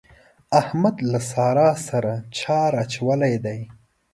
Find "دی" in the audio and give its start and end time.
3.45-3.59